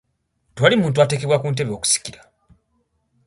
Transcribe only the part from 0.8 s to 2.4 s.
muntu atekebwa ku ntebe okusikira.